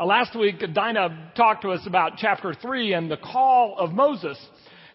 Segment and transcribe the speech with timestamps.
[0.00, 4.38] Uh, last week, Dinah talked to us about chapter 3 and the call of Moses.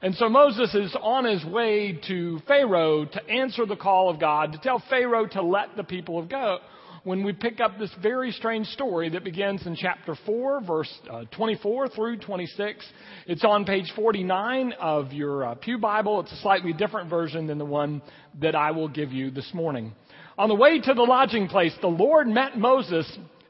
[0.01, 4.53] And so Moses is on his way to Pharaoh to answer the call of God,
[4.53, 6.59] to tell Pharaoh to let the people of go.
[7.03, 11.25] When we pick up this very strange story that begins in chapter 4, verse uh,
[11.35, 12.85] 24 through 26.
[13.27, 16.21] It's on page 49 of your uh, Pew Bible.
[16.21, 18.01] It's a slightly different version than the one
[18.39, 19.91] that I will give you this morning.
[20.37, 23.05] On the way to the lodging place, the Lord met Moses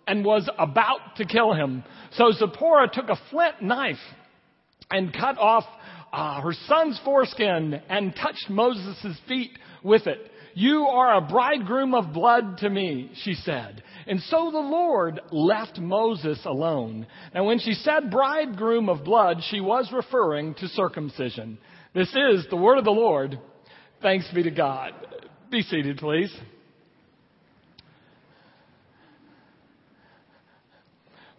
[0.08, 1.84] and was about to kill him.
[2.14, 3.98] So Zipporah took a flint knife
[4.92, 5.66] and cut off
[6.12, 9.52] uh, her son's foreskin and touched Moses' feet
[9.84, 10.32] with it.
[10.56, 13.82] You are a bridegroom of blood to me, she said.
[14.06, 17.08] And so the Lord left Moses alone.
[17.34, 21.58] And when she said bridegroom of blood, she was referring to circumcision.
[21.96, 23.40] This is the word of the Lord.
[24.02, 24.94] Thanks be to God.
[25.50, 26.32] Be seated, please.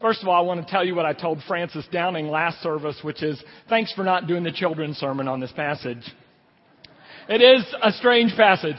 [0.05, 2.99] First of all, I want to tell you what I told Francis Downing last service,
[3.01, 6.03] which is thanks for not doing the children's sermon on this passage.
[7.27, 8.77] It is a strange passage.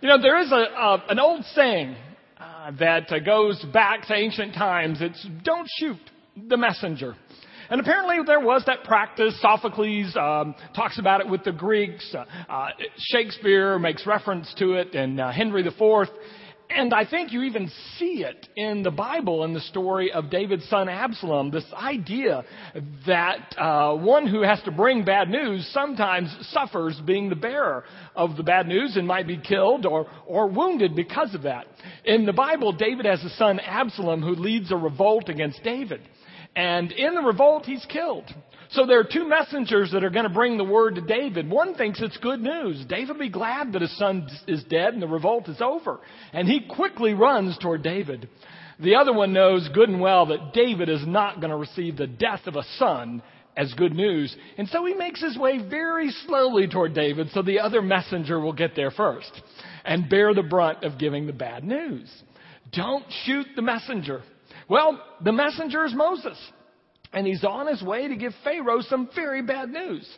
[0.00, 1.96] You know, there is a, a an old saying
[2.38, 4.98] uh, that uh, goes back to ancient times.
[5.00, 5.98] It's don't shoot
[6.46, 7.16] the messenger.
[7.68, 9.36] And apparently there was that practice.
[9.40, 12.14] Sophocles um, talks about it with the Greeks.
[12.14, 16.08] Uh, uh Shakespeare makes reference to it, and uh, Henry IV
[16.70, 20.68] and I think you even see it in the Bible in the story of David's
[20.68, 21.50] son Absalom.
[21.50, 22.44] This idea
[23.06, 28.36] that uh, one who has to bring bad news sometimes suffers being the bearer of
[28.36, 31.66] the bad news and might be killed or, or wounded because of that.
[32.04, 36.00] In the Bible, David has a son Absalom who leads a revolt against David.
[36.56, 38.24] And in the revolt, he's killed.
[38.72, 41.50] So there are two messengers that are going to bring the word to David.
[41.50, 42.84] One thinks it's good news.
[42.88, 45.98] David will be glad that his son is dead and the revolt is over.
[46.32, 48.28] And he quickly runs toward David.
[48.78, 52.06] The other one knows good and well that David is not going to receive the
[52.06, 53.22] death of a son
[53.56, 54.34] as good news.
[54.56, 58.52] And so he makes his way very slowly toward David so the other messenger will
[58.52, 59.32] get there first
[59.84, 62.08] and bear the brunt of giving the bad news.
[62.72, 64.22] Don't shoot the messenger.
[64.68, 66.38] Well, the messenger is Moses.
[67.12, 70.08] And he's on his way to give Pharaoh some very bad news.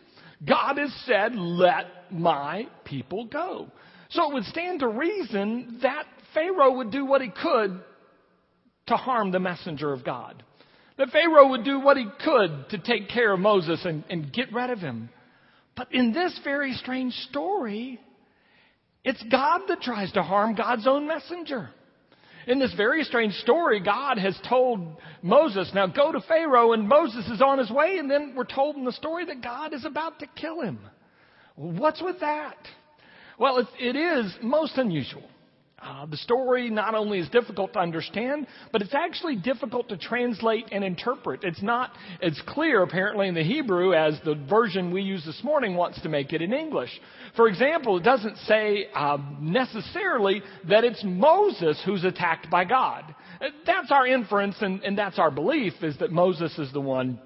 [0.46, 3.68] God has said, let my people go.
[4.10, 6.04] So it would stand to reason that
[6.34, 7.80] Pharaoh would do what he could
[8.88, 10.42] to harm the messenger of God.
[10.98, 14.52] That Pharaoh would do what he could to take care of Moses and, and get
[14.52, 15.08] rid of him.
[15.76, 17.98] But in this very strange story,
[19.04, 21.70] it's God that tries to harm God's own messenger.
[22.46, 27.26] In this very strange story, God has told Moses, now go to Pharaoh, and Moses
[27.28, 30.18] is on his way, and then we're told in the story that God is about
[30.18, 30.80] to kill him.
[31.54, 32.56] What's with that?
[33.38, 35.28] Well, it, it is most unusual.
[35.82, 40.66] Uh, the story not only is difficult to understand, but it's actually difficult to translate
[40.70, 41.42] and interpret.
[41.42, 41.90] It's not
[42.22, 46.08] as clear, apparently, in the Hebrew as the version we use this morning wants to
[46.08, 46.90] make it in English.
[47.34, 53.12] For example, it doesn't say uh, necessarily that it's Moses who's attacked by God.
[53.66, 57.18] That's our inference, and, and that's our belief, is that Moses is the one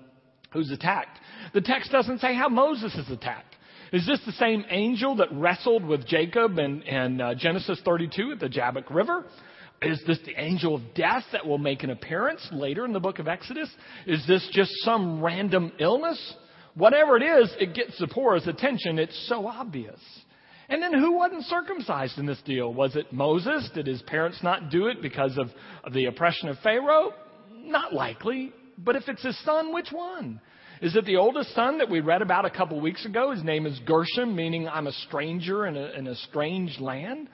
[0.51, 1.19] who's attacked.
[1.53, 3.56] The text doesn't say how Moses is attacked.
[3.93, 8.41] Is this the same angel that wrestled with Jacob in, in uh, Genesis 32 at
[8.41, 9.27] the Jabbok River?
[9.83, 13.19] Is this the angel of death that will make an appearance later in the book
[13.19, 13.69] of Exodus?
[14.07, 16.35] Is this just some random illness?
[16.75, 18.99] Whatever it is, it gets Zipporah's attention.
[18.99, 20.01] It's so obvious.
[20.69, 22.73] And then who wasn't circumcised in this deal?
[22.73, 23.71] Was it Moses?
[23.75, 25.49] Did his parents not do it because of,
[25.85, 27.13] of the oppression of Pharaoh?
[27.55, 28.53] Not likely.
[28.79, 30.41] But if it's his son, which one?
[30.83, 33.31] Is it the oldest son that we read about a couple weeks ago?
[33.31, 37.29] His name is Gershom, meaning I'm a stranger in a, in a strange land.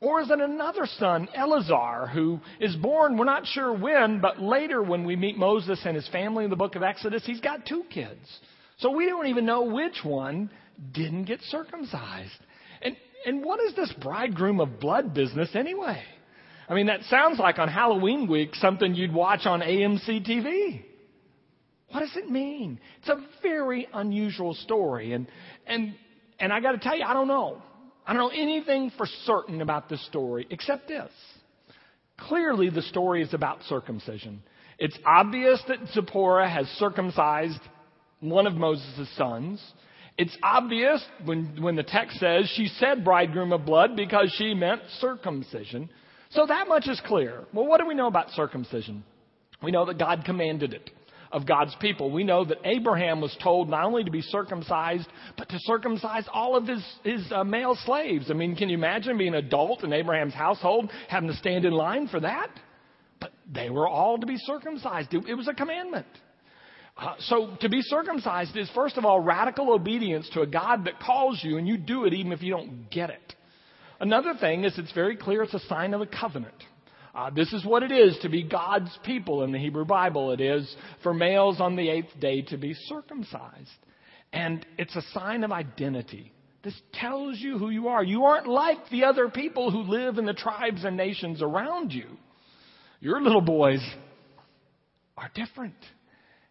[0.00, 4.82] Or is it another son, Eleazar, who is born, we're not sure when, but later
[4.82, 7.84] when we meet Moses and his family in the book of Exodus, he's got two
[7.90, 8.26] kids.
[8.78, 10.50] So we don't even know which one
[10.92, 12.30] didn't get circumcised.
[12.82, 12.96] And,
[13.26, 16.02] and what is this bridegroom of blood business anyway?
[16.68, 20.84] I mean, that sounds like on Halloween week something you'd watch on AMC TV.
[21.90, 22.78] What does it mean?
[23.00, 25.12] It's a very unusual story.
[25.12, 25.26] And,
[25.66, 25.94] and,
[26.38, 27.60] and I got to tell you, I don't know.
[28.06, 31.10] I don't know anything for certain about this story except this.
[32.18, 34.42] Clearly, the story is about circumcision.
[34.78, 37.60] It's obvious that Zipporah has circumcised
[38.20, 39.62] one of Moses' sons.
[40.16, 44.82] It's obvious when, when the text says she said bridegroom of blood because she meant
[45.00, 45.88] circumcision.
[46.30, 47.44] So that much is clear.
[47.52, 49.02] Well, what do we know about circumcision?
[49.62, 50.90] We know that God commanded it
[51.32, 52.10] of God's people.
[52.10, 55.06] We know that Abraham was told not only to be circumcised,
[55.38, 58.30] but to circumcise all of his, his uh, male slaves.
[58.30, 61.72] I mean, can you imagine being an adult in Abraham's household having to stand in
[61.72, 62.50] line for that?
[63.20, 65.12] but they were all to be circumcised.
[65.12, 66.06] It, was a commandment.
[66.96, 70.98] Uh, so to be circumcised is first of all radical obedience to a God that
[70.98, 73.34] calls you and you do it even if you don't get it.
[74.00, 76.54] Another thing is it's very clear it's a sign of a covenant.
[77.14, 80.30] Uh, this is what it is to be God's people in the Hebrew Bible.
[80.30, 83.68] It is for males on the eighth day to be circumcised.
[84.32, 86.32] And it's a sign of identity.
[86.62, 88.04] This tells you who you are.
[88.04, 92.06] You aren't like the other people who live in the tribes and nations around you.
[93.00, 93.84] Your little boys
[95.16, 95.74] are different.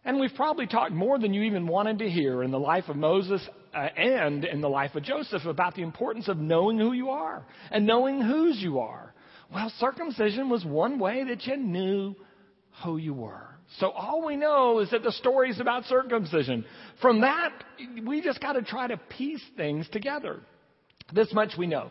[0.04, 2.96] And we've probably talked more than you even wanted to hear in the life of
[2.96, 7.10] Moses uh, and in the life of Joseph about the importance of knowing who you
[7.10, 9.14] are and knowing whose you are.
[9.52, 12.14] Well, circumcision was one way that you knew
[12.84, 13.48] who you were.
[13.78, 16.64] So all we know is that the story is about circumcision.
[17.00, 17.52] From that,
[18.04, 20.40] we just got to try to piece things together.
[21.12, 21.90] This much we know.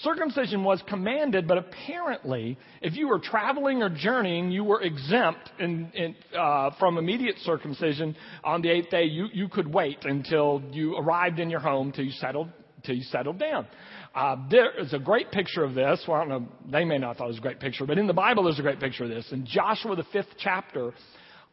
[0.00, 5.90] Circumcision was commanded, but apparently, if you were traveling or journeying, you were exempt in,
[5.94, 8.14] in, uh, from immediate circumcision
[8.44, 9.04] on the eighth day.
[9.04, 12.48] You, you could wait until you arrived in your home till you settled,
[12.86, 13.66] till you settled down.
[14.14, 16.02] Uh, there is a great picture of this.
[16.08, 17.98] Well, I don't know, they may not have thought it was a great picture, but
[17.98, 19.26] in the Bible there's a great picture of this.
[19.30, 20.92] In Joshua, the fifth chapter,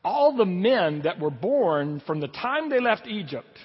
[0.06, 3.57] all the men that were born from the time they left Egypt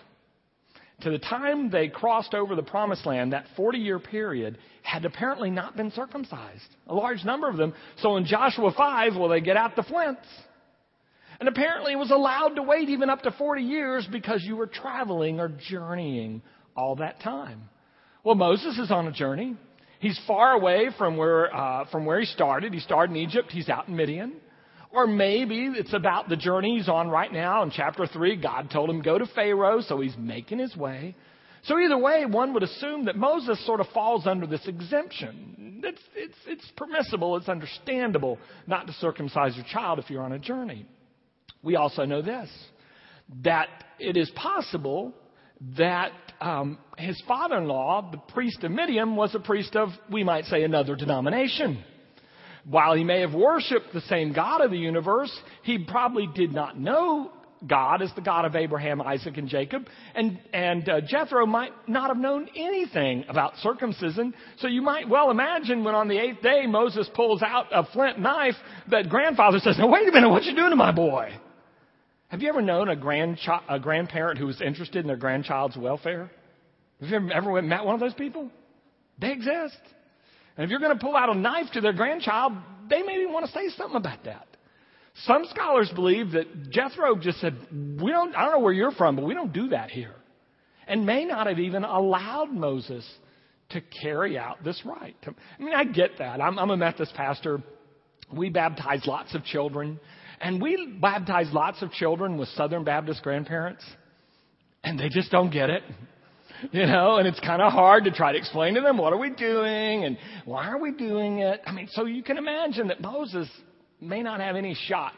[1.02, 5.50] to the time they crossed over the promised land, that 40 year period, had apparently
[5.50, 6.74] not been circumcised.
[6.88, 7.72] A large number of them.
[7.98, 10.26] So in Joshua 5, well, they get out the flints.
[11.40, 14.66] And apparently it was allowed to wait even up to 40 years because you were
[14.66, 16.42] traveling or journeying
[16.78, 17.68] all that time.
[18.22, 19.56] Well, Moses is on a journey.
[19.98, 22.72] He's far away from where, uh, from where he started.
[22.72, 23.50] He started in Egypt.
[23.50, 24.34] He's out in Midian.
[24.92, 27.64] Or maybe it's about the journey he's on right now.
[27.64, 31.16] In chapter 3, God told him go to Pharaoh, so he's making his way.
[31.64, 35.82] So either way, one would assume that Moses sort of falls under this exemption.
[35.84, 40.38] It's, it's, it's permissible, it's understandable not to circumcise your child if you're on a
[40.38, 40.86] journey.
[41.62, 42.48] We also know this,
[43.42, 45.12] that it is possible
[45.76, 50.62] that um, his father-in-law, the priest of Midian, was a priest of, we might say,
[50.62, 51.82] another denomination.
[52.64, 56.78] While he may have worshiped the same God of the universe, he probably did not
[56.78, 57.32] know
[57.66, 59.86] God as the God of Abraham, Isaac, and Jacob.
[60.14, 64.34] And, and uh, Jethro might not have known anything about circumcision.
[64.58, 68.20] So you might well imagine when on the eighth day Moses pulls out a flint
[68.20, 68.54] knife
[68.90, 71.30] that grandfather says, now wait a minute, what you doing to my boy?
[72.28, 76.30] Have you ever known a, grandchi- a grandparent who was interested in their grandchild's welfare?
[77.00, 78.50] Have you ever, met one of those people?
[79.18, 79.78] They exist.
[80.56, 82.52] And if you're going to pull out a knife to their grandchild,
[82.90, 84.46] they maybe want to say something about that.
[85.24, 89.16] Some scholars believe that Jethro just said, we don't, I don't know where you're from,
[89.16, 90.14] but we don't do that here.
[90.86, 93.08] And may not have even allowed Moses
[93.70, 95.16] to carry out this rite.
[95.26, 96.40] I mean, I get that.
[96.40, 97.62] I'm, I'm a Methodist pastor.
[98.32, 99.98] We baptize lots of children.
[100.40, 103.84] And we baptize lots of children with Southern Baptist grandparents.
[104.84, 105.82] And they just don't get it
[106.72, 109.18] you know, and it's kind of hard to try to explain to them what are
[109.18, 111.60] we doing and why are we doing it.
[111.66, 113.48] I mean, so you can imagine that Moses
[114.00, 115.14] may not have any shot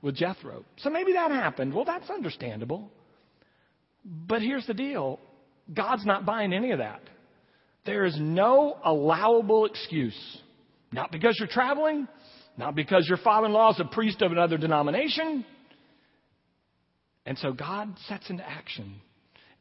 [0.00, 0.64] with Jethro.
[0.78, 1.74] So maybe that happened.
[1.74, 2.90] Well, that's understandable.
[4.04, 5.20] But here's the deal
[5.72, 7.02] God's not buying any of that.
[7.84, 10.38] There is no allowable excuse.
[10.92, 12.06] Not because you're traveling,
[12.56, 15.44] not because your father in law is a priest of another denomination.
[17.24, 19.00] And so God sets into action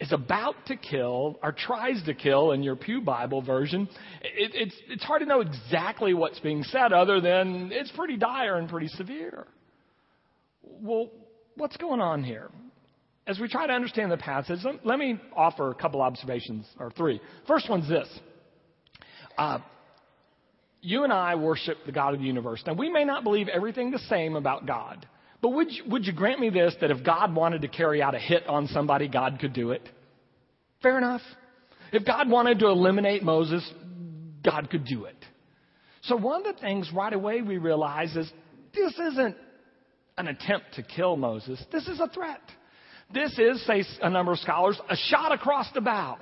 [0.02, 3.88] is about to kill or tries to kill in your Pew Bible version.
[4.24, 8.58] It, it's, it's hard to know exactly what's being said other than it's pretty dire
[8.58, 9.46] and pretty severe.
[10.64, 11.12] Well,
[11.56, 12.50] what's going on here?
[13.28, 17.22] As we try to understand the passage, let, me offer a couple observations, or three.
[17.48, 18.10] First one's this.
[19.38, 19.60] Uh,
[20.82, 22.64] you and I worship the God of the universe.
[22.66, 25.08] Now, we may not believe everything the same about God.
[25.42, 28.16] But would you, would you grant me this that if God wanted to carry out
[28.16, 29.88] a hit on somebody, God could do it?
[30.82, 31.22] Fair enough.
[31.92, 33.68] If God wanted to eliminate Moses,
[34.44, 35.16] God could do it.
[36.04, 38.32] So one of the things right away we realize is
[38.74, 39.36] this isn't
[40.18, 41.64] an attempt to kill Moses.
[41.72, 42.42] This is a threat.
[43.14, 46.18] This is, say a number of scholars, a shot across the bow.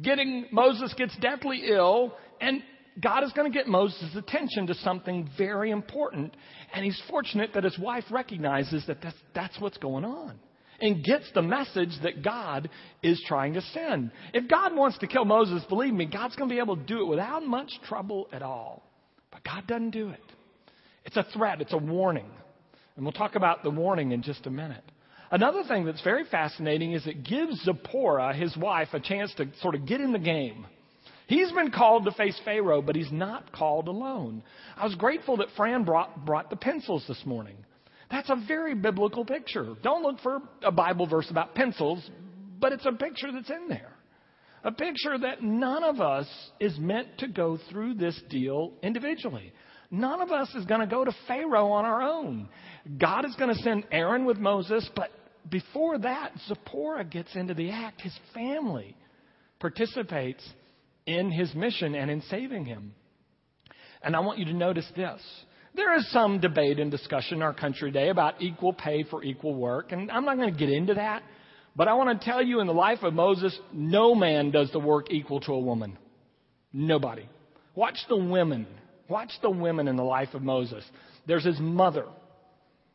[0.00, 2.62] Getting Moses gets deathly ill, and
[3.00, 6.34] God is going to get Moses' attention to something very important.
[6.72, 10.38] And he's fortunate that his wife recognizes that that's, that's what's going on
[10.80, 12.70] and gets the message that God
[13.02, 14.10] is trying to send.
[14.32, 17.02] If God wants to kill Moses, believe me, God's going to be able to do
[17.02, 18.82] it without much trouble at all.
[19.30, 20.22] But God doesn't do it.
[21.04, 22.30] It's a threat, it's a warning.
[22.96, 24.84] And we'll talk about the warning in just a minute.
[25.30, 29.74] Another thing that's very fascinating is it gives Zipporah, his wife, a chance to sort
[29.74, 30.66] of get in the game
[31.28, 34.42] He's been called to face Pharaoh, but he's not called alone.
[34.76, 37.56] I was grateful that Fran brought, brought the pencils this morning.
[38.10, 39.76] That's a very biblical picture.
[39.82, 42.10] Don't look for a Bible verse about pencils,
[42.58, 43.92] but it's a picture that's in there.
[44.64, 46.26] A picture that none of us
[46.60, 49.52] is meant to go through this deal individually.
[49.90, 52.48] None of us is going to go to Pharaoh on our own.
[52.98, 55.10] God is going to send Aaron with Moses, but
[55.50, 58.00] before that, Zipporah gets into the act.
[58.00, 58.96] His family
[59.60, 60.42] participates
[61.08, 62.92] in his mission and in saving him.
[64.02, 65.20] And I want you to notice this.
[65.74, 69.54] There is some debate and discussion in our country today about equal pay for equal
[69.54, 71.22] work, and I'm not going to get into that.
[71.74, 74.80] But I want to tell you in the life of Moses, no man does the
[74.80, 75.96] work equal to a woman.
[76.72, 77.28] Nobody.
[77.74, 78.66] Watch the women.
[79.08, 80.84] Watch the women in the life of Moses.
[81.26, 82.04] There's his mother,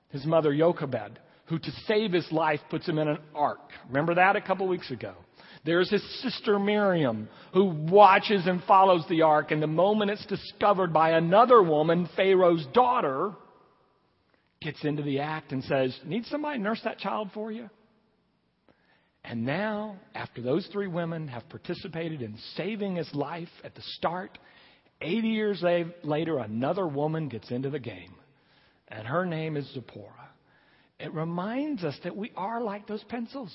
[0.10, 3.72] his mother Jochebed, who to save his life puts him in an ark.
[3.88, 5.14] Remember that a couple weeks ago.
[5.66, 10.92] There's his sister Miriam, who watches and follows the ark, and the moment it's discovered
[10.92, 13.32] by another woman, Pharaoh's daughter,
[14.62, 17.70] gets into the act and says, Need somebody to nurse that child for you?
[19.24, 24.38] And now, after those three women have participated in saving his life at the start,
[25.02, 25.64] 80 years
[26.04, 28.16] later, another woman gets into the game.
[28.90, 30.30] And her name is Zipporah.
[31.00, 33.54] It reminds us that we are like those pencils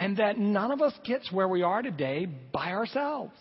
[0.00, 3.34] and that none of us gets where we are today by ourselves.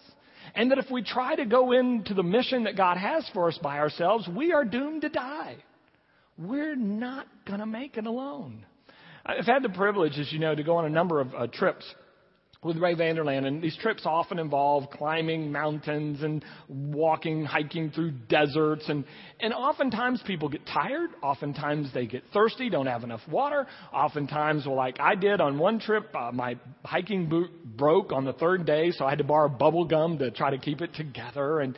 [0.54, 3.58] And that if we try to go into the mission that God has for us
[3.64, 5.56] by ourselves, we are doomed to die.
[6.38, 8.66] We're not going to make it alone.
[9.26, 11.86] I've had the privilege, as you know, to go on a number of uh, trips
[12.62, 18.12] with Ray Vander Laan, and these trips often involve climbing mountains and walking, hiking through
[18.28, 19.06] deserts, and,
[19.40, 21.10] and oftentimes people get tired.
[21.24, 23.66] Oftentimes they get thirsty, don't have enough water.
[23.94, 28.34] Oftentimes, well, like I did on one trip, uh, my hiking boot broke on the
[28.34, 31.62] third day, so I had to borrow bubble gum to try to keep it together.
[31.62, 31.78] And,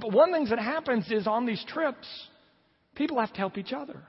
[0.00, 2.06] but one things that happens is on these trips,
[2.94, 4.00] people have to help each other.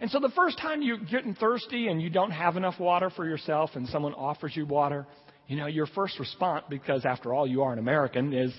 [0.00, 3.24] And so the first time you're getting thirsty and you don't have enough water for
[3.24, 5.06] yourself and someone offers you water,
[5.46, 8.52] you know, your first response, because after all, you are an American, is,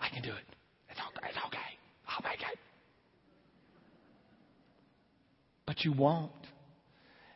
[0.00, 0.56] I can do it.
[0.88, 1.28] It's okay.
[1.28, 1.58] It's okay.
[2.08, 2.58] I'll make it.
[5.66, 6.32] But you won't.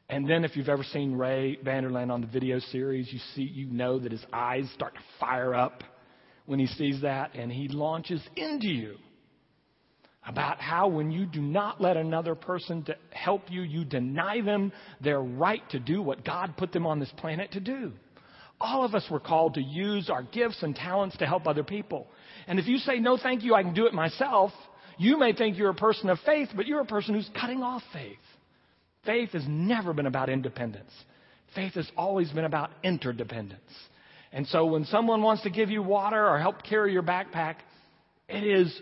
[0.08, 3.42] And then if you've ever seen Ray Vander Laan on the video series, you see,
[3.42, 5.82] you know that his eyes start to fire up
[6.46, 8.96] when he sees that and he launches into you
[10.26, 14.72] about how when you do not let another person to help you, you deny them
[15.00, 17.92] their right to do what God put them on this planet to do.
[18.62, 22.06] All of us were called to use our gifts and talents to help other people.
[22.46, 24.52] And if you say, no, thank you, I can do it myself,
[24.98, 27.82] you may think you're a person of faith, but you're a person who's cutting off
[27.92, 28.16] faith.
[29.04, 30.92] Faith has never been about independence.
[31.56, 33.60] Faith has always been about interdependence.
[34.32, 37.56] And so when someone wants to give you water or help carry your backpack,
[38.28, 38.72] it is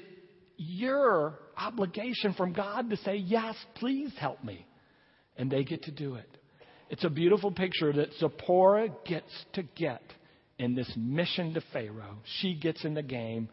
[0.59, 4.67] your obligation from God to say, Yes, please help me.
[5.39, 6.29] And they get to do it.
[6.91, 10.03] It's a beautiful picture that Zipporah gets to get
[10.59, 12.19] in this mission to Pharaoh.
[12.41, 13.49] She gets in the game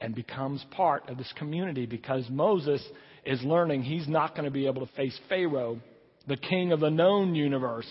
[0.00, 2.84] and becomes part of this community because Moses
[3.24, 5.78] is learning he's not going to be able to face Pharaoh,
[6.26, 7.86] the king of the known universe,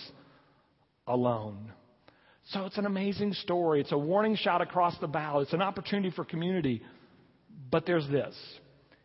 [1.07, 1.71] alone.
[2.47, 3.79] So it's an amazing story.
[3.79, 5.39] It's a warning shot across the bow.
[5.39, 6.81] It's an opportunity for community.
[7.71, 8.35] But there's this.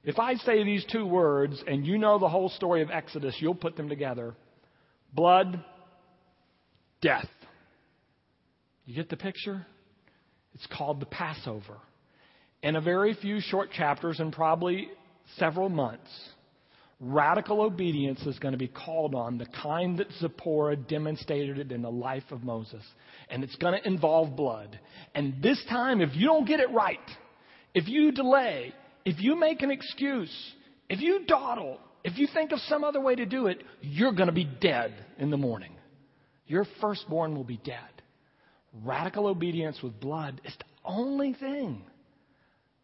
[0.03, 3.55] If I say these two words and you know the whole story of Exodus, you'll
[3.55, 4.35] put them together
[5.15, 5.63] blood
[7.05, 7.29] death.
[8.87, 9.65] You get the picture?
[10.55, 11.77] It's called the Passover.
[12.63, 14.89] In a very few short chapters and probably
[15.37, 16.09] several months,
[16.99, 21.91] radical obedience is going to be called on, the kind that Zipporah demonstrated in the
[21.91, 22.83] life of Moses.
[23.29, 24.79] And it's going to involve blood.
[25.15, 26.99] And this time, if you don't get it right,
[27.75, 28.73] if you delay,
[29.05, 30.35] if you make an excuse,
[30.89, 34.29] if you dawdle, if you think of some other way to do it, you're going
[34.29, 35.74] to be dead in the morning.
[36.47, 37.79] Your firstborn will be dead.
[38.83, 41.83] Radical obedience with blood is the only thing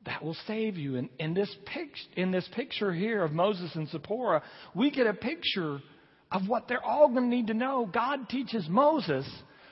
[0.07, 0.97] that will save you.
[0.97, 4.43] And in this, pic- in this picture here of Moses and Zipporah,
[4.75, 5.81] we get a picture
[6.33, 7.88] of what they're all going to need to know.
[7.93, 9.29] God teaches Moses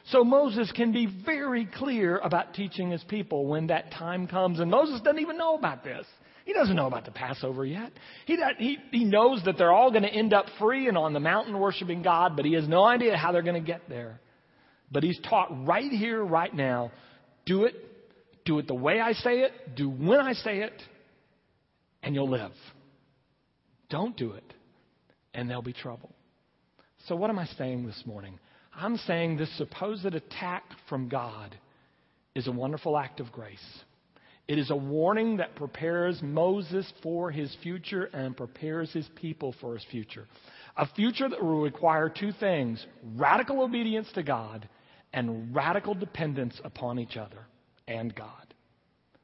[0.07, 4.59] so Moses can be very clear about teaching his people when that time comes.
[4.59, 6.07] And Moses doesn't even know about this.
[6.49, 7.93] He doesn't know about the Passover yet.
[8.25, 11.21] He, he, he knows that they're all going to end up free and on the
[11.21, 14.19] mountain worshiping God, but he has no idea how they're going to get there.
[14.91, 16.91] But he's taught right here, right now
[17.45, 17.75] do it,
[18.47, 20.73] do it the way I say it, do when I say it,
[22.03, 22.53] and you'll live.
[23.91, 24.55] Don't do it,
[25.35, 26.15] and there'll be trouble.
[27.09, 28.39] So, what am I saying this morning?
[28.75, 31.55] I'm saying this supposed attack from God
[32.35, 33.59] is a wonderful act of grace.
[34.49, 39.75] It is a warning that prepares Moses for his future and prepares his people for
[39.75, 40.27] his future.
[40.79, 44.67] A future that will require two things radical obedience to God
[45.13, 47.47] and radical dependence upon each other
[47.87, 48.55] and God.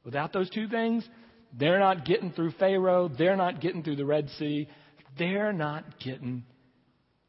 [0.04, 1.09] Without those two things,
[1.59, 4.69] they're not getting through Pharaoh, they're not getting through the Red Sea,
[5.19, 6.45] they're not getting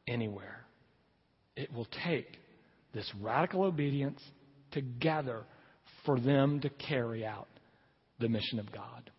[0.05, 0.65] anywhere.
[1.55, 2.39] It will take
[2.93, 4.21] this radical obedience
[4.71, 5.43] together
[6.05, 7.47] for them to carry out
[8.19, 9.11] the mission of God.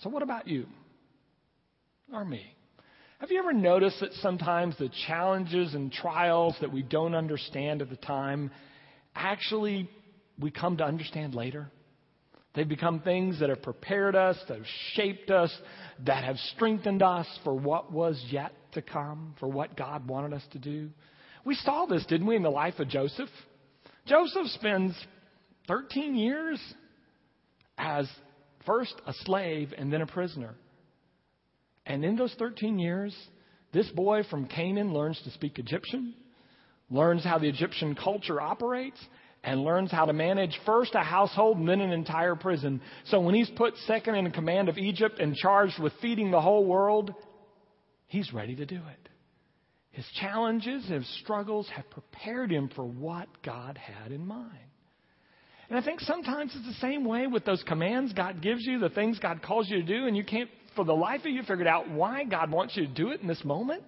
[0.00, 0.66] So, what about you
[2.12, 2.44] or me?
[3.18, 7.88] Have you ever noticed that sometimes the challenges and trials that we don't understand at
[7.88, 8.50] the time
[9.14, 9.88] actually
[10.38, 11.70] we come to understand later?
[12.54, 15.54] They've become things that have prepared us, that have shaped us,
[16.06, 20.44] that have strengthened us for what was yet to come, for what God wanted us
[20.52, 20.90] to do.
[21.44, 23.28] We saw this, didn't we, in the life of Joseph?
[24.06, 24.94] Joseph spends
[25.68, 26.58] 13 years
[27.78, 28.08] as
[28.64, 30.54] first a slave and then a prisoner.
[31.84, 33.16] And in those 13 years,
[33.72, 36.14] this boy from Canaan learns to speak Egyptian,
[36.90, 38.98] learns how the Egyptian culture operates,
[39.44, 42.80] and learns how to manage first a household and then an entire prison.
[43.06, 46.64] So when he's put second in command of Egypt and charged with feeding the whole
[46.64, 47.14] world,
[48.08, 49.08] he's ready to do it.
[49.90, 54.50] His challenges, and his struggles have prepared him for what God had in mind.
[55.68, 58.88] And I think sometimes it's the same way with those commands God gives you, the
[58.88, 61.66] things God calls you to do, and you can't, for the life of you, figure
[61.66, 63.84] out why God wants you to do it in this moment.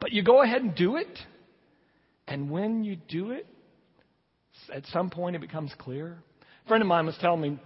[0.00, 1.18] But you go ahead and do it.
[2.26, 3.46] And when you do it,
[4.72, 6.18] at some point it becomes clear.
[6.64, 7.58] A friend of mine was telling me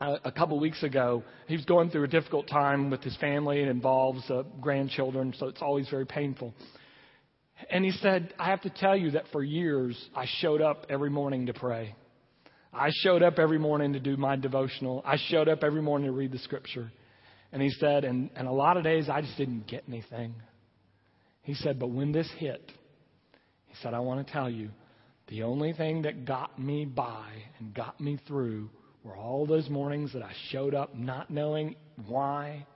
[0.00, 3.60] uh, a couple weeks ago he was going through a difficult time with his family.
[3.60, 6.54] It involves uh, grandchildren, so it's always very painful.
[7.70, 11.10] And he said, I have to tell you that for years I showed up every
[11.10, 11.94] morning to pray.
[12.76, 15.02] I showed up every morning to do my devotional.
[15.04, 16.92] I showed up every morning to read the scripture.
[17.50, 20.34] And he said, and, and a lot of days I just didn't get anything.
[21.42, 22.70] He said, but when this hit,
[23.66, 24.70] he said, I want to tell you,
[25.28, 28.68] the only thing that got me by and got me through
[29.02, 32.66] were all those mornings that I showed up not knowing why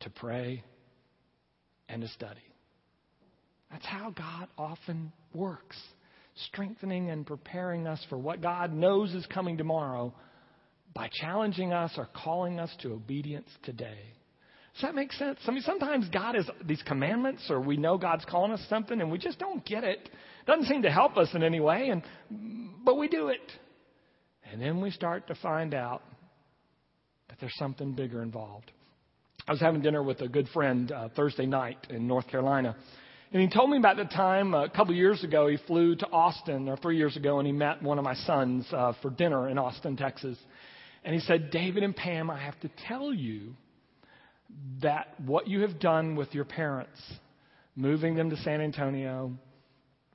[0.00, 0.62] to pray
[1.88, 2.40] and to study.
[3.70, 5.76] That's how God often works,
[6.46, 10.14] strengthening and preparing us for what God knows is coming tomorrow
[10.94, 13.98] by challenging us or calling us to obedience today.
[14.74, 15.38] Does that make sense?
[15.46, 19.10] I mean, sometimes God is these commandments, or we know God's calling us something, and
[19.10, 20.10] we just don't get it.
[20.46, 22.02] Doesn't seem to help us in any way, and
[22.84, 23.40] but we do it.
[24.52, 26.02] And then we start to find out
[27.28, 28.70] that there's something bigger involved.
[29.48, 32.76] I was having dinner with a good friend uh, Thursday night in North Carolina.
[33.32, 36.06] And he told me about the time uh, a couple years ago he flew to
[36.08, 39.48] Austin, or three years ago, and he met one of my sons uh, for dinner
[39.48, 40.38] in Austin, Texas.
[41.04, 43.54] And he said, David and Pam, I have to tell you
[44.82, 47.00] that what you have done with your parents,
[47.74, 49.32] moving them to San Antonio,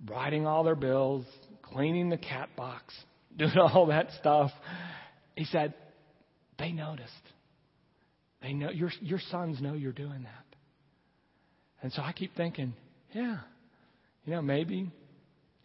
[0.09, 1.25] writing all their bills,
[1.61, 2.93] cleaning the cat box,
[3.37, 4.51] doing all that stuff.
[5.35, 5.73] He said,
[6.57, 7.11] they noticed.
[8.41, 10.45] They know your your sons know you're doing that.
[11.81, 12.73] And so I keep thinking,
[13.13, 13.37] yeah,
[14.25, 14.89] you know, maybe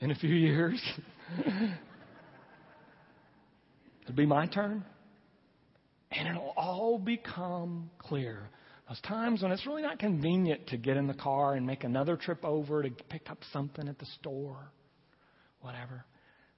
[0.01, 0.81] in a few years
[4.07, 4.85] it'll be my turn.
[6.13, 8.49] And it'll all become clear.
[8.89, 12.17] Those times when it's really not convenient to get in the car and make another
[12.17, 14.71] trip over to pick up something at the store,
[15.61, 16.05] whatever.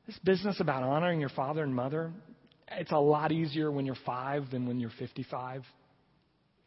[0.07, 2.13] This business about honoring your father and mother,
[2.73, 5.63] it's a lot easier when you're five than when you're 55.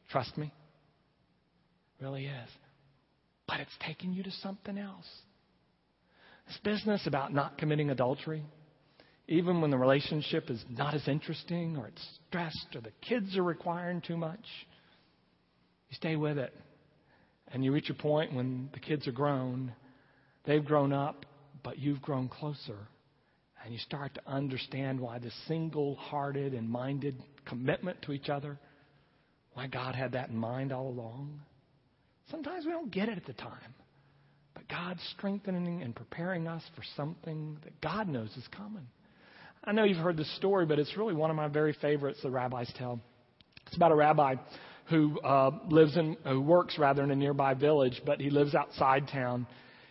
[0.10, 0.52] Trust me.
[2.00, 2.50] It really is.
[3.52, 5.06] But it's taking you to something else.
[6.48, 8.44] This business about not committing adultery,
[9.28, 13.44] even when the relationship is not as interesting or it's stressed or the kids are
[13.44, 14.46] requiring too much
[15.92, 16.56] you stay with it.
[17.50, 19.74] And you reach a point when the kids are grown,
[20.46, 21.26] they've grown up,
[21.64, 22.78] but you've grown closer.
[23.64, 28.58] And you start to understand why the single hearted and minded commitment to each other,
[29.54, 31.42] why God had that in mind all along.
[32.32, 33.76] Sometimes we don't get it at the time.
[34.54, 38.88] But God's strengthening and preparing us for something that God knows is coming.
[39.64, 42.32] I know you've heard this story, but it's really one of my very favorites the
[42.32, 43.00] rabbis tell.
[43.68, 44.36] It's about a rabbi
[44.90, 49.08] who uh, lives in, who works rather in a nearby village, but he lives outside
[49.08, 49.46] town.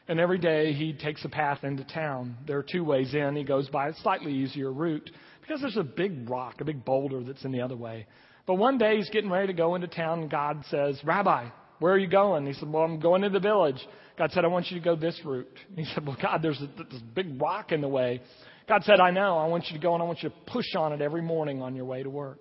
[0.09, 2.37] And every day he takes a path into town.
[2.47, 3.37] There are two ways in.
[3.37, 5.09] He goes by a slightly easier route
[5.41, 8.07] because there's a big rock, a big boulder that's in the other way.
[8.47, 11.49] But one day he's getting ready to go into town, and God says, Rabbi,
[11.81, 12.47] where are you going?
[12.47, 13.81] He said, Well, I'm going to the village.
[14.17, 15.49] God said, I want you to go this route.
[15.77, 18.21] he said, Well, God, there's this big rock in the way.
[18.69, 19.37] God said, I know.
[19.37, 21.61] I want you to go and I want you to push on it every morning
[21.61, 22.39] on your way to work.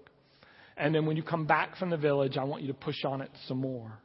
[0.78, 3.22] And then when you come back from the village, I want you to push on
[3.22, 3.98] it some more.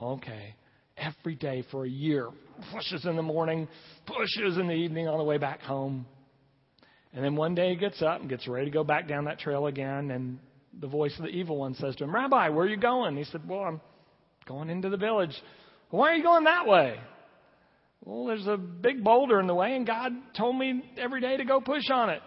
[0.00, 0.56] Okay.
[0.96, 2.30] Every day for a year.
[2.72, 3.68] Pushes in the morning,
[4.06, 6.06] pushes in the evening on the way back home.
[7.12, 9.38] And then one day he gets up and gets ready to go back down that
[9.38, 10.10] trail again.
[10.10, 10.38] And
[10.80, 13.16] the voice of the evil one says to him, Rabbi, where are you going?
[13.16, 13.80] He said, Well, I'm
[14.46, 15.34] going into the village.
[15.90, 16.96] Why are you going that way?
[18.04, 21.44] Well, there's a big boulder in the way, and God told me every day to
[21.44, 22.20] go push on it.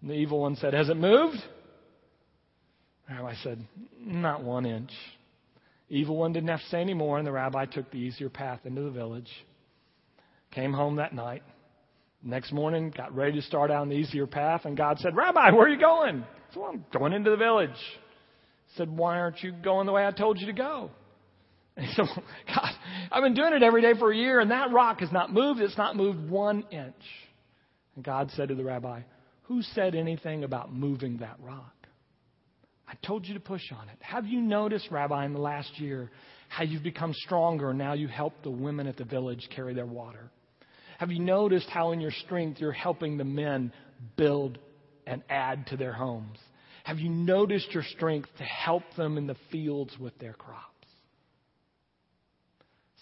[0.00, 1.36] And the evil one said, Has it moved?
[3.08, 3.66] rabbi said,
[3.98, 4.92] Not one inch.
[5.88, 8.60] Evil one didn't have to say any more, and the rabbi took the easier path
[8.64, 9.28] into the village.
[10.52, 11.42] Came home that night.
[12.22, 15.50] Next morning, got ready to start out on the easier path, and God said, Rabbi,
[15.50, 16.22] where are you going?
[16.22, 17.70] I said, well, I'm going into the village.
[17.70, 20.90] He said, Why aren't you going the way I told you to go?
[21.94, 22.06] Said,
[22.54, 22.72] God,
[23.10, 25.60] I've been doing it every day for a year, and that rock has not moved.
[25.60, 26.94] It's not moved one inch.
[27.96, 29.00] And God said to the rabbi,
[29.44, 31.74] Who said anything about moving that rock?
[32.86, 33.96] I told you to push on it.
[34.00, 36.10] Have you noticed, Rabbi, in the last year,
[36.48, 39.86] how you've become stronger and now you help the women at the village carry their
[39.86, 40.30] water?
[40.98, 43.72] Have you noticed how in your strength you're helping the men
[44.16, 44.58] build
[45.06, 46.36] and add to their homes?
[46.82, 50.69] Have you noticed your strength to help them in the fields with their crops?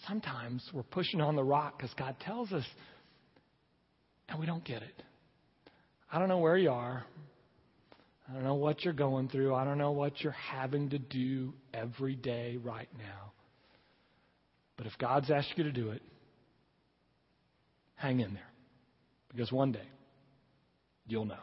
[0.09, 2.65] Sometimes we're pushing on the rock because God tells us,
[4.27, 5.03] and we don't get it.
[6.11, 7.05] I don't know where you are.
[8.27, 9.53] I don't know what you're going through.
[9.53, 13.33] I don't know what you're having to do every day right now.
[14.77, 16.01] But if God's asked you to do it,
[17.95, 18.49] hang in there.
[19.29, 19.87] Because one day,
[21.07, 21.35] you'll know.